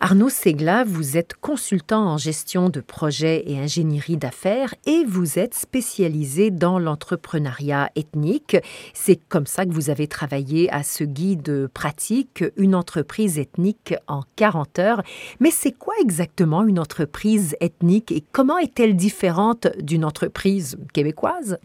[0.00, 5.54] Arnaud Segla, vous êtes consultant en gestion de projets et ingénierie d'affaires et vous êtes
[5.54, 8.56] spécialisé dans l'entrepreneuriat ethnique.
[8.94, 14.22] C'est comme ça que vous avez travaillé à ce guide pratique, une entreprise ethnique en
[14.36, 15.02] 40 heures.
[15.40, 21.58] Mais c'est quoi exactement une entreprise ethnique et comment est-elle différente d'une entreprise québécoise?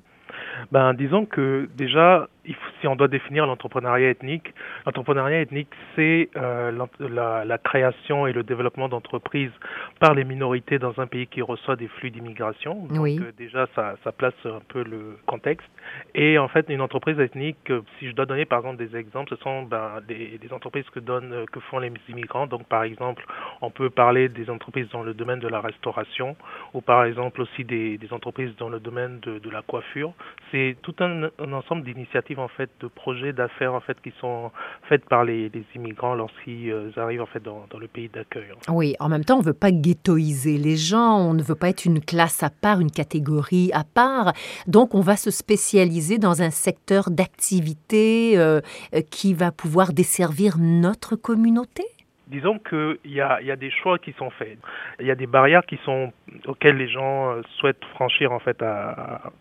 [0.71, 4.53] Ben, disons que déjà, si on doit définir l'entrepreneuriat ethnique,
[4.85, 9.51] l'entrepreneuriat ethnique, c'est euh, la, la, création et le développement d'entreprises
[9.99, 12.85] par les minorités dans un pays qui reçoit des flux d'immigration.
[12.87, 15.69] Donc euh, déjà, ça, ça, place un peu le contexte.
[16.15, 19.29] Et en fait, une entreprise ethnique, euh, si je dois donner par exemple des exemples,
[19.29, 22.47] ce sont ben, des, des, entreprises que, donnent, que font les immigrants.
[22.47, 23.25] Donc par exemple,
[23.61, 26.35] on peut parler des entreprises dans le domaine de la restauration
[26.73, 30.13] ou par exemple aussi des, des entreprises dans le domaine de, de la coiffure.
[30.51, 34.51] C'est tout un, un ensemble d'initiatives en fait de projets d'affaires en fait qui sont
[34.89, 38.45] faites par les, immigrants lorsqu'ils euh, arrivent en fait dans, le pays d'accueil.
[38.69, 41.69] Oui, en même temps, on ne veut pas ghettoiser les gens, on ne veut pas
[41.69, 44.33] être une classe à part, une catégorie à part.
[44.67, 48.61] Donc, on va se spécialiser dans un secteur d'activité euh,
[48.93, 51.83] euh, qui va pouvoir desservir notre communauté.
[52.27, 54.57] Disons qu'il y a, y a des choix qui sont faits.
[54.99, 56.13] Il y a des barrières qui sont
[56.47, 58.63] auxquelles les gens euh, souhaitent franchir en fait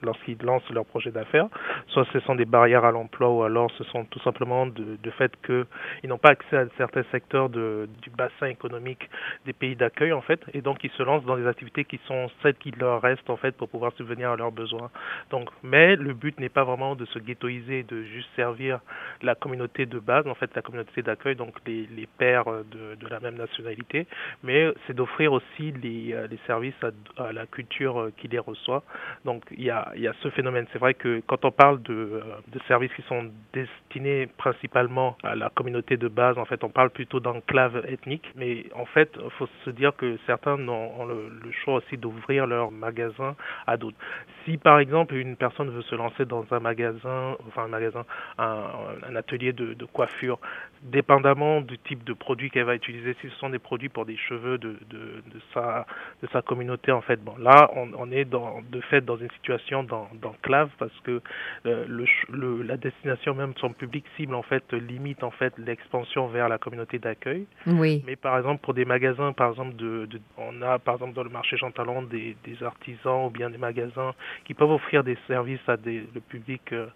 [0.03, 1.47] lorsqu'ils lancent leur projet d'affaires.
[1.89, 5.11] Soit ce sont des barrières à l'emploi ou alors ce sont tout simplement de, de
[5.13, 9.09] fait qu'ils n'ont pas accès à certains secteurs du bassin économique
[9.47, 12.31] des pays d'accueil en fait et donc ils se lancent dans des activités qui sont
[12.43, 14.91] celles qui leur restent en fait pour pouvoir subvenir à leurs besoins.
[15.31, 18.81] Donc, mais le but n'est pas vraiment de se ghettoiser, de juste servir
[19.23, 23.21] la communauté de base en fait la communauté d'accueil donc les, les pères de la
[23.21, 24.07] même nationalité,
[24.43, 26.75] mais c'est d'offrir aussi les, euh, services
[27.19, 28.83] à, la culture euh, qui les reçoit.
[29.25, 30.67] Donc il y a, il y a ce phénomène.
[30.73, 35.35] C'est vrai que quand on parle de, euh, de services qui sont destinés principalement à
[35.35, 39.31] la communauté de base, en fait, on parle plutôt d'enclave ethnique, mais en fait, il
[39.33, 41.31] faut se dire que certains ont, le,
[41.65, 43.97] choix aussi d'ouvrir leur magasin à d'autres.
[44.45, 48.05] Si par exemple une personne veut se lancer dans un magasin, enfin un magasin,
[48.39, 48.65] un,
[49.09, 50.39] un atelier de, de coiffure,
[50.83, 54.17] dépendamment du type de produit qu'elle va utiliser, si ce sont des produits pour des
[54.17, 55.87] cheveux de, de, de sa,
[56.23, 59.31] de sa communauté, en fait, bon, là, on, on est dans, de fait dans une
[59.33, 61.21] situation d'enclave parce que
[61.67, 65.53] euh, le, le, la destination même de son public cible, en fait, limite, en fait,
[65.59, 67.47] l'expansion vers la communauté d'accueil.
[67.67, 68.03] Oui.
[68.07, 71.25] Mais par exemple, pour des magasins, par exemple, de, de, on a, par exemple, dans
[71.25, 74.13] le marché Jean Talon, des, des artisans ou bien des magasins
[74.45, 76.87] qui peuvent offrir des services à des, le public euh,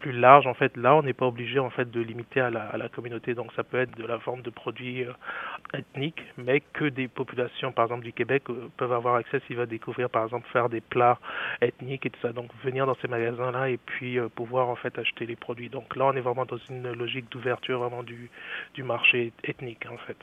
[0.00, 2.64] plus large, en fait, là, on n'est pas obligé, en fait, de limiter à la,
[2.64, 3.34] à la communauté.
[3.34, 7.72] Donc, ça peut être de la vente de produits euh, ethniques, mais que des populations,
[7.72, 10.80] par exemple, du Québec euh, peuvent avoir accès s'ils veulent découvrir, par exemple, faire des
[10.80, 11.18] plats
[11.60, 12.32] ethniques et tout ça.
[12.32, 15.68] Donc, venir dans ces magasins-là et puis euh, pouvoir, en fait, acheter les produits.
[15.68, 18.30] Donc, là, on est vraiment dans une logique d'ouverture vraiment du,
[18.74, 20.16] du marché ethnique, en fait.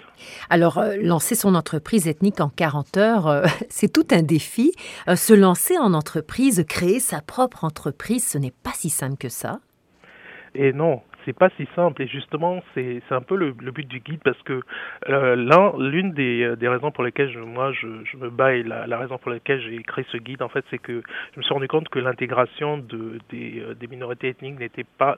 [0.49, 4.71] Alors, lancer son entreprise ethnique en 40 heures, c'est tout un défi.
[5.07, 9.59] se lancer en entreprise, créer sa propre entreprise, ce n'est pas si simple que ça.
[10.55, 12.01] Et non, c'est pas si simple.
[12.01, 14.61] Et justement c'est un peu le, but du guide parce que
[15.09, 18.53] euh, l'un l'une des, euh, des raisons pour lesquelles je, moi je, je me bats
[18.53, 21.01] et la, raison pour laquelle j'ai créé ce guide en fait c'est que
[21.33, 25.17] je me suis rendu compte que l'intégration de des, euh, des minorités ethniques n'était pas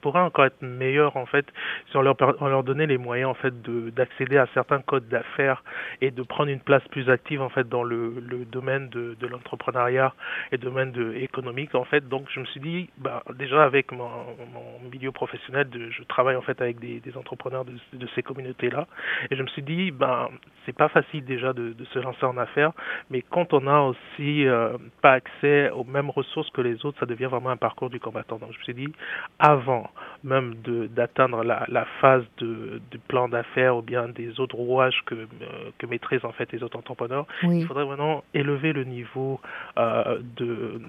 [0.00, 1.46] pourrait encore être meilleure en fait
[1.90, 5.08] si on leur on leur donnait les moyens en fait de d'accéder à certains codes
[5.08, 5.62] d'affaires
[6.00, 9.26] et de prendre une place plus active en fait dans le, le domaine de, de
[9.26, 10.14] l'entrepreneuriat
[10.52, 12.08] et domaine de, économique en fait.
[12.08, 14.08] Donc je me suis dit bah déjà avec mon,
[14.52, 18.22] mon milieu professionnel, de, je travaille en fait avec des, des entrepreneurs de, de ces
[18.22, 18.86] communautés-là,
[19.30, 20.28] et je me suis dit, ben,
[20.66, 22.72] c'est pas facile déjà de, de, se lancer en affaires,
[23.10, 27.06] mais quand on a aussi euh, pas accès aux mêmes ressources que les autres, ça
[27.06, 28.38] devient vraiment un parcours du combattant.
[28.38, 28.88] Donc je me suis dit,
[29.38, 29.90] avant
[30.22, 30.54] même
[30.94, 35.26] d'atteindre la, la phase de, du plan d'affaires ou bien des autres rouages que, euh,
[35.78, 37.60] que maîtrisent en fait les autres entrepreneurs, oui.
[37.60, 39.40] il faudrait vraiment élever le niveau
[39.78, 40.80] euh, de,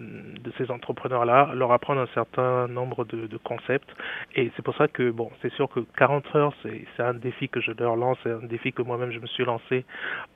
[0.42, 3.90] de ces entrepreneurs-là, leur apprendre un certain nombre de, de concepts
[4.34, 7.62] et c'est pour ça que, bon, c'est sûr que 40 heures, c'est un défi que
[7.62, 9.86] je leur lance, c'est un défi que moi-même je me suis lancé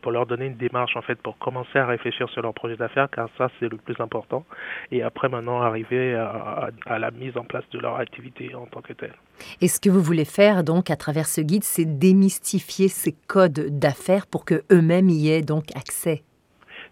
[0.01, 3.09] pour leur donner une démarche, en fait, pour commencer à réfléchir sur leur projet d'affaires,
[3.09, 4.45] car ça, c'est le plus important.
[4.91, 8.65] Et après, maintenant, arriver à, à, à, la mise en place de leur activité en
[8.68, 9.15] tant que telle.
[9.62, 13.80] Et ce que vous voulez faire, donc, à travers ce guide, c'est démystifier ces codes
[13.80, 16.24] d'affaires pour qu'eux-mêmes y aient donc accès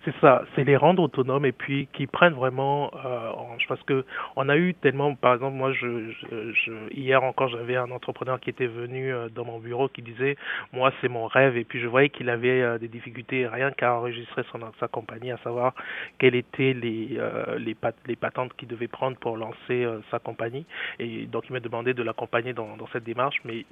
[0.08, 2.92] C'est ça, c'est les rendre autonomes et puis qu'ils prennent vraiment.
[3.06, 3.32] Euh,
[3.68, 4.06] parce que
[4.38, 8.50] on a eu tellement, par exemple, moi, je, je, hier encore, j'avais un entrepreneur qui
[8.50, 10.38] était venu euh, dans mon bureau qui disait,
[10.72, 13.96] moi, c'est mon rêve, et puis je voyais qu'il avait euh, des difficultés rien qu'à
[13.96, 15.74] enregistrer son sa compagnie, à savoir
[16.20, 17.76] quelles étaient les euh, les,
[18.06, 20.66] les patentes qu'il devait prendre pour lancer sa compagnie,
[21.00, 23.42] et donc il m'a demandé de l'accompagner dans, dans cette démarche.
[23.44, 23.66] Mais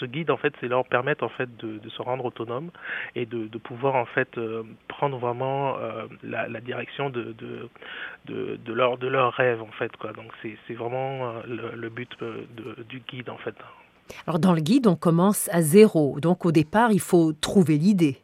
[0.00, 2.70] ce guide, en fait, c'est leur permettre en fait de, de se rendre autonome
[3.14, 4.40] et de, de pouvoir en fait
[4.88, 7.68] prendre vraiment euh, la, la, direction de, de,
[8.26, 10.12] de, de, leur, de leur rêve en fait quoi.
[10.12, 13.54] Donc c'est vraiment euh, le, le, but euh, de, du guide en fait.
[14.26, 18.18] Alors dans le guide on commence à zéro, donc au départ il faut trouver l'idée.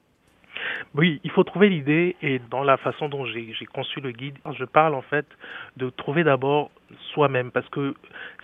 [0.95, 4.65] Oui, il faut trouver l'idée et dans la façon dont j'ai conçu le guide, je
[4.65, 5.27] parle en fait
[5.77, 6.71] de trouver d'abord
[7.13, 7.95] soi-même parce que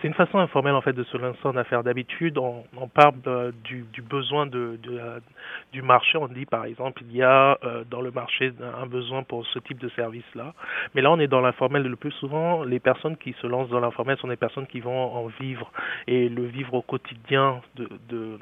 [0.01, 1.83] c'est une façon informelle en fait de se lancer en affaires.
[1.83, 3.15] D'habitude, on, parle
[3.65, 4.79] du, besoin de,
[5.73, 6.19] du marché.
[6.19, 9.59] On dit par exemple il y a euh, dans le marché un besoin pour ce
[9.61, 10.55] type de service-là.
[10.95, 11.83] Mais là, on est dans l'informel.
[11.83, 15.15] Le plus souvent, les personnes qui se lancent dans l'informel sont des personnes qui vont
[15.15, 15.71] en vivre
[16.07, 18.39] et le vivre au quotidien, de, de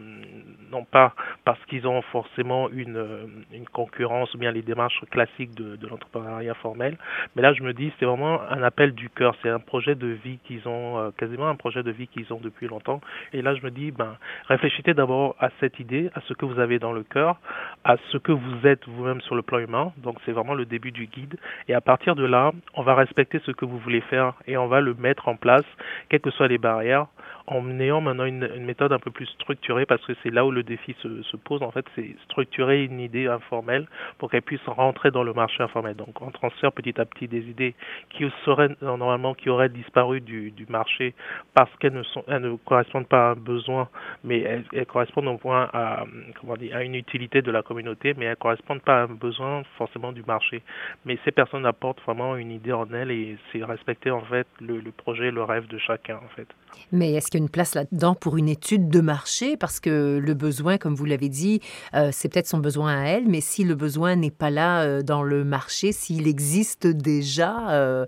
[0.70, 1.14] non pas
[1.44, 3.06] parce qu'ils ont forcément une,
[3.52, 6.96] une concurrence ou bien les démarches classiques de, de l'entrepreneuriat formel.
[7.36, 9.34] Mais là, je me dis c'est vraiment un appel du cœur.
[9.42, 12.40] C'est un projet de vie qu'ils ont, euh, quasiment un projet de vie qu'ils ont
[12.40, 13.00] depuis longtemps.
[13.32, 14.16] Et là, je me dis, ben,
[14.48, 17.36] réfléchissez d'abord à cette idée, à ce que vous avez dans le cœur,
[17.84, 19.92] à ce que vous êtes vous-même sur le plan humain.
[19.98, 21.36] Donc, c'est vraiment le début du guide.
[21.68, 24.66] Et à partir de là, on va respecter ce que vous voulez faire et on
[24.66, 25.64] va le mettre en place,
[26.08, 27.06] quelles que soient les barrières,
[27.46, 30.62] en ayant maintenant une, méthode un peu plus structurée parce que c'est là où le
[30.62, 33.86] défi se, se pose en fait, c'est structurer une idée informelle
[34.18, 35.96] pour qu'elle puisse rentrer dans le marché informel.
[35.96, 37.74] Donc on transfère petit à petit des idées
[38.10, 41.14] qui seraient normalement qui auraient disparu du, marché
[41.54, 43.88] parce qu'elles ne ne correspondent pas à un besoin,
[44.24, 46.04] mais elles, correspondent au moins à
[46.40, 49.62] comment dire à une utilité de la communauté, mais elles correspondent pas à un besoin
[49.76, 50.62] forcément du marché.
[51.04, 54.80] Mais ces personnes apportent vraiment une idée en elles et c'est respecter en fait le,
[54.92, 56.46] projet, le rêve de chacun en fait.
[56.90, 59.56] Mais est-ce qu'il y a une place là-dedans pour une étude de marché?
[59.56, 61.60] Parce que le besoin, comme vous l'avez dit,
[61.94, 65.02] euh, c'est peut-être son besoin à elle, mais si le besoin n'est pas là euh,
[65.02, 68.06] dans le marché, s'il existe déjà, euh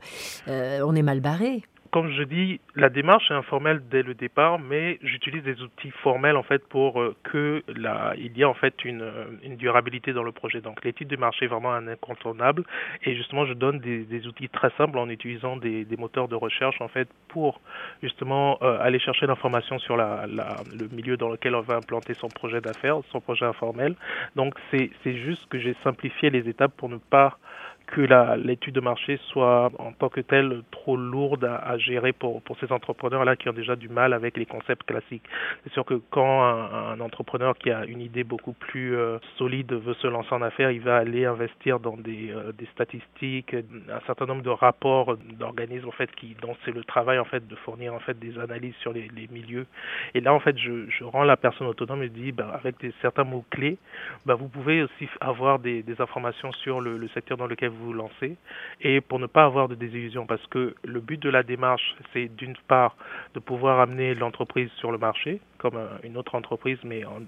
[0.84, 1.63] on est mal barré
[1.94, 6.36] comme je dis, la démarche est informelle dès le départ, mais j'utilise des outils formels
[6.36, 10.24] en fait pour euh, que la, il y ait en fait une, euh, durabilité dans
[10.24, 10.60] le projet.
[10.60, 12.64] Donc l'étude de marché est vraiment un incontournable
[13.04, 16.88] et justement je donne des, outils très simples en utilisant des, moteurs de recherche en
[16.88, 17.60] fait pour
[18.02, 22.60] justement euh, aller chercher l'information sur le milieu dans lequel on va implanter son projet
[22.60, 23.94] d'affaires, son projet informel.
[24.34, 27.38] Donc c'est juste que j'ai simplifié les étapes pour ne pas
[27.86, 28.00] que
[28.36, 32.72] l'étude de marché soit en tant que telle trop lourde à, gérer pour, pour ces
[32.72, 35.24] entrepreneurs-là qui ont déjà du mal avec les concepts classiques.
[35.64, 39.94] C'est sûr que quand un, entrepreneur qui a une idée beaucoup plus euh, solide veut
[39.94, 44.26] se lancer en affaires, il va aller investir dans des, euh, des statistiques, un certain
[44.26, 46.10] nombre de rapports d'organismes en fait
[46.40, 49.66] dont c'est le travail en fait de fournir en fait des analyses sur les, milieux.
[50.14, 53.24] Et là en fait je, je rends la personne autonome et dis ben, avec certains
[53.24, 53.78] mots clés,
[54.26, 57.73] ben, vous pouvez aussi avoir des, des informations sur le, le secteur dans lequel vous
[57.74, 58.36] vous lancez
[58.80, 62.28] et pour ne pas avoir de désillusion parce que le but de la démarche c'est
[62.34, 62.96] d'une part
[63.34, 67.22] de pouvoir amener l'entreprise sur le marché comme une autre entreprise mais en,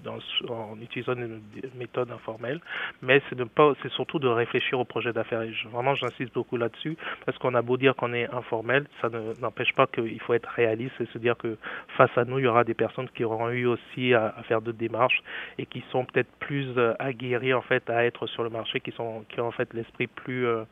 [0.81, 1.41] utilisant une
[1.75, 2.59] méthode informelle
[3.01, 5.41] mais c'est de pas c'est surtout de réfléchir au projet d'affaires.
[5.41, 9.09] Et vraiment j'insiste beaucoup là-dessus parce qu'on a beau dire qu'on est informel ça
[9.41, 11.57] n'empêche pas qu'il faut être réaliste et se dire que
[11.97, 14.71] face à nous il y aura des personnes qui auront eu aussi à, faire de
[14.71, 15.21] démarches
[15.57, 18.91] et qui sont peut-être plus euh, aguerries en fait à être sur le marché qui
[18.91, 20.63] sont qui ont en fait l'esprit plus plus, euh,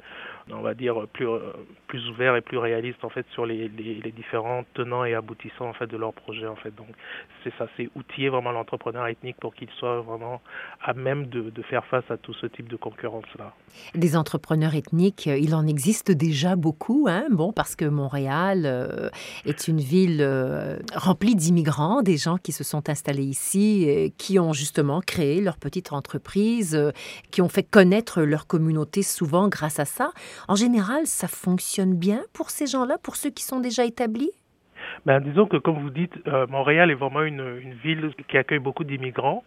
[0.52, 1.40] on va dire, plus, euh,
[1.88, 5.74] plus ouvert et plus réaliste en fait sur les, les, différents tenants et aboutissants en
[5.74, 6.74] fait de leur projet en fait.
[6.76, 6.88] Donc
[7.44, 10.42] c'est ça, c'est outiller vraiment l'entrepreneur ethnique pour qu'il soit vraiment
[10.82, 13.54] à même de, de, faire face à tout ce type de concurrence là.
[13.96, 19.12] Des entrepreneurs ethniques, euh, il en existe déjà beaucoup, hein bon parce que Montréal
[19.46, 20.24] est une ville
[20.96, 25.92] remplie d'immigrants, des gens qui se sont installés ici, qui ont justement créé leur petite
[25.92, 26.80] entreprise,
[27.32, 30.12] qui ont fait connaître leur communauté souvent grâce à ça.
[30.48, 34.32] En général, ça fonctionne bien pour ces gens-là, pour ceux qui sont déjà établis?
[35.06, 38.60] Ben, disons que comme vous dites, euh, Montréal est vraiment une, une ville qui accueille
[38.60, 39.44] beaucoup d'immigrants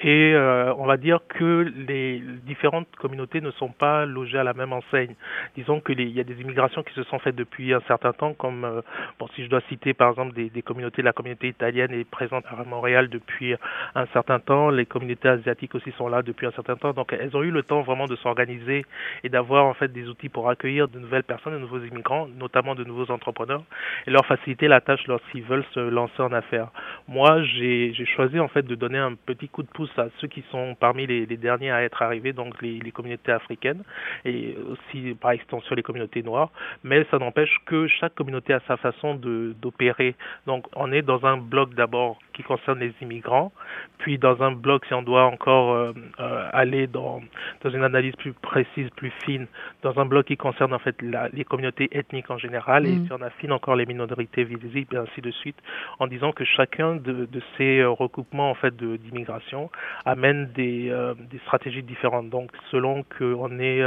[0.00, 4.54] et euh, on va dire que les différentes communautés ne sont pas logées à la
[4.54, 5.14] même enseigne.
[5.56, 8.12] Disons que les, il y a des immigrations qui se sont faites depuis un certain
[8.12, 8.80] temps, comme euh,
[9.18, 12.44] bon si je dois citer par exemple des, des communautés, la communauté italienne est présente
[12.46, 13.54] à Montréal depuis
[13.94, 17.36] un certain temps, les communautés asiatiques aussi sont là depuis un certain temps, donc elles
[17.36, 18.84] ont eu le temps vraiment de s'organiser
[19.24, 22.74] et d'avoir en fait des outils pour accueillir de nouvelles personnes, de nouveaux immigrants, notamment
[22.74, 23.62] de nouveaux entrepreneurs
[24.06, 26.68] et leur faciliter la tâche lorsqu'ils veulent se lancer en affaires.
[27.08, 30.44] Moi, j'ai choisi en fait de donner un petit coup de pouce à ceux qui
[30.50, 33.82] sont parmi les, derniers à être arrivés, donc les, les, communautés africaines
[34.24, 36.50] et aussi par extension les communautés noires.
[36.84, 40.14] Mais ça n'empêche que chaque communauté a sa façon d'opérer.
[40.46, 43.52] Donc on est dans un bloc d'abord qui concerne les immigrants,
[43.98, 47.20] puis dans un bloc si on doit encore euh, euh, aller dans,
[47.62, 49.46] dans une analyse plus précise, plus fine,
[49.82, 53.06] dans un bloc qui concerne en fait la, les communautés ethniques en général, et mm.
[53.06, 55.56] si on affine encore les minorités visibles et ainsi de suite,
[55.98, 59.70] en disant que chacun de, de ces euh, recoupements en fait d'immigration
[60.04, 62.30] amène des, euh, des, stratégies différentes.
[62.30, 63.82] Donc selon qu'on est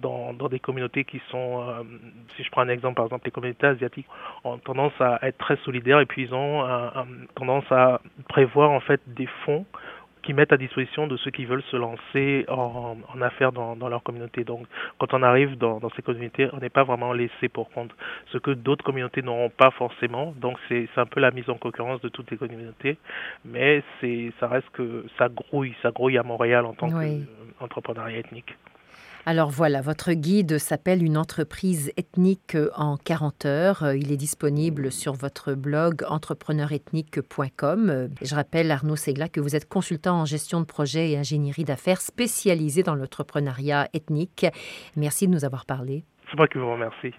[0.00, 1.64] dans, dans, des communautés qui sont,
[2.36, 4.06] si je prends un exemple par exemple, les communautés asiatiques
[4.44, 6.64] ont tendance à être très solidaires et puis ils ont
[7.34, 7.75] tendance à
[8.28, 9.66] prévoir en fait des fonds
[10.26, 13.88] qui mettent à disposition de ceux qui veulent se lancer en, en affaires dans, dans,
[13.88, 14.42] leur communauté.
[14.42, 14.66] Donc,
[14.98, 17.92] quand on arrive dans, dans ces communautés, on n'est pas vraiment laissé pour compte,
[18.32, 20.34] ce que d'autres communautés n'auront pas forcément.
[20.36, 22.98] Donc, c'est un peu la mise en concurrence de toutes les communautés,
[23.44, 28.56] mais c'est ça reste que ça grouille, ça grouille à Montréal en tant qu'entrepreneuriat ethnique.
[29.28, 33.92] Alors voilà, votre guide s'appelle Une entreprise ethnique en 40 heures.
[33.92, 38.08] Il est disponible sur votre blog entrepreneurethnique.com.
[38.22, 42.02] Je rappelle, Arnaud Segla, que vous êtes consultant en gestion de projet et ingénierie d'affaires
[42.02, 44.46] spécialisé dans l'entrepreneuriat ethnique.
[44.94, 46.04] Merci de nous avoir parlé.
[46.30, 47.12] C'est moi qui vous remercie.